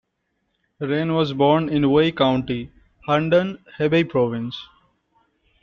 [0.79, 2.71] Ren was born in Wei County,
[3.07, 4.57] Handan, Hebei province.